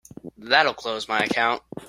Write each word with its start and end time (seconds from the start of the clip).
That'll 0.39 0.73
close 0.73 1.07
my 1.07 1.19
account. 1.19 1.61